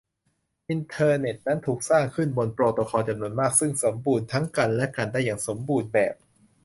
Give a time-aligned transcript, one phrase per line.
[0.69, 6.13] อินเทอร์เน็ตนั้นถูกสร้างขึ้นบนโปรโตคอลจำนวนมากซึ่งสมบูรณ์ซึ่งกันและกันได้อย่างสมบูรณ์แบบ